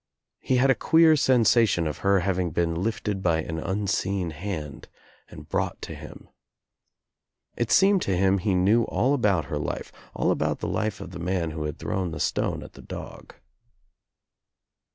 [0.39, 4.87] He had a queer sensation of her having been lifted by an unseen hand
[5.29, 6.27] and brought to him.
[7.55, 11.11] It seemed to him he knew all about her life, all about the life of
[11.11, 13.35] the man who had thrown the stone at the dog.